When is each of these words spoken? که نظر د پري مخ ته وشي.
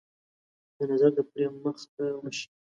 که 0.75 0.83
نظر 0.91 1.11
د 1.17 1.19
پري 1.31 1.45
مخ 1.63 1.77
ته 1.95 2.03
وشي. 2.21 2.47